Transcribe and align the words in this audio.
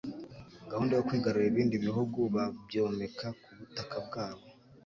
Gahunda 0.69 0.93
yo 0.95 1.05
kwigarurira 1.07 1.51
ibindi 1.51 1.83
bihugu 1.85 2.19
babyomeka 2.35 3.27
ku 3.41 3.49
butaka 3.59 3.97
bwabo 4.07 4.45